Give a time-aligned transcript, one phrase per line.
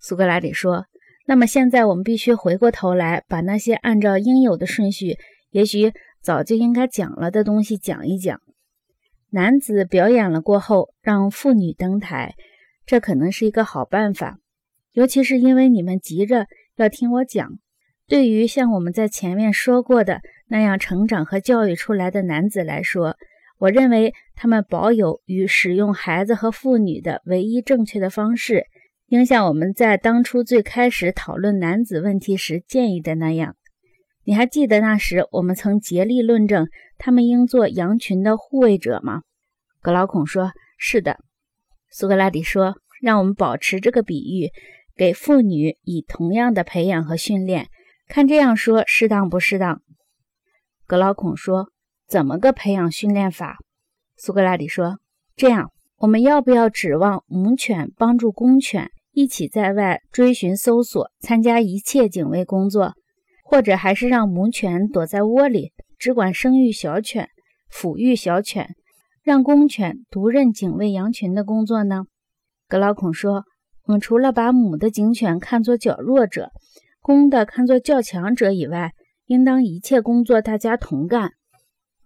[0.00, 0.86] 苏格拉底说
[1.28, 5.18] ：“那么现在我们必须回过头来，把那些按照应有的顺序，
[5.50, 5.92] 也许
[6.22, 8.40] 早就应该讲了的东西讲一讲。
[9.28, 12.34] 男子表演了过后，让妇女登台，
[12.86, 14.38] 这可能是一个好办法，
[14.92, 16.46] 尤其是因为你们急着
[16.76, 17.58] 要听我讲。
[18.08, 23.16] 对于像我们在前面说过的那样成长和教育出来的男子来说，
[23.58, 28.64] 我认为他们保有与使用孩子和妇女的唯一正确的方式。”
[29.10, 33.56] 应像我们在当初最开始讨论男子问题时建议的那样，
[34.22, 39.22] 你还记得那时我们曾竭力论证他们应做羊群的护卫者吗？
[39.80, 41.18] 格劳孔说：“是的。”
[41.90, 44.52] 苏格拉底说：“让我们保持这个比喻，
[44.94, 47.66] 给妇女以同样的培养和训练，
[48.06, 49.82] 看这样说适当不适当？”
[50.86, 51.72] 格劳孔说
[52.06, 53.58] ：“怎么个培养训练法？”
[54.16, 55.00] 苏格拉底说
[55.34, 62.94] ：“这样，我们要不要指望母犬帮助公犬？”一起在外追寻、搜索，参加一切警卫工作，
[63.44, 67.28] 或者还是让母犬躲在窝里，只管生育小犬、
[67.72, 68.74] 抚育小犬，
[69.22, 72.04] 让公犬独任警卫羊群的工作呢？
[72.68, 73.44] 格劳孔说
[73.86, 76.50] ：“我们除了把母的警犬看作较弱者，
[77.00, 78.92] 公的看作较强者以外，
[79.26, 81.32] 应当一切工作大家同干。”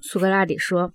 [0.00, 0.94] 苏格拉底说。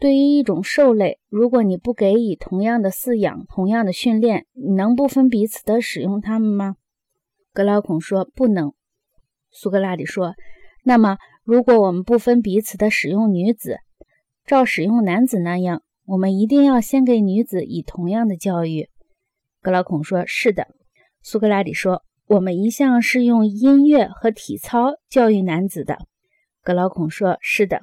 [0.00, 6.76] 对于一种兽类，如果你不给予同样的饲养、同样的训练，你能不分彼此的使用它们吗？
[7.52, 8.74] 格劳孔说：“不能。”
[9.50, 10.34] 苏格拉底说
[10.84, 13.78] ：“那么，如果我们不分彼此的使用女子，
[14.46, 18.88] 照使用男子那样，我们一定要先给女子以同样的教育。”
[19.60, 20.68] 格劳孔说：“是的。”
[21.22, 25.98] 苏格拉底说：“我们一向是用音乐和体操教育男子的。”
[26.62, 27.80] 格劳孔说：“是的。”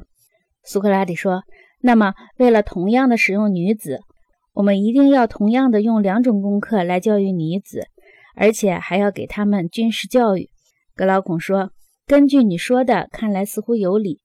[0.63, 1.43] 苏格拉底说。
[1.85, 3.99] 那么，为了同样的使用女子，
[4.53, 7.87] 我们一定要同样的用两种功课来教育女子，
[8.35, 10.49] 而且还要给他们军事教育。
[10.95, 11.69] 格劳孔说
[12.07, 14.19] ：“根据你说的，看来似乎有理。